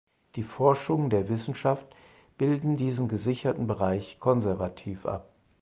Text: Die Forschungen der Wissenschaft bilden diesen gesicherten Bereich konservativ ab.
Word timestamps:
Die 0.35 0.41
Forschungen 0.41 1.11
der 1.11 1.29
Wissenschaft 1.29 1.85
bilden 2.35 2.75
diesen 2.75 3.07
gesicherten 3.07 3.67
Bereich 3.67 4.17
konservativ 4.19 5.05
ab. 5.05 5.29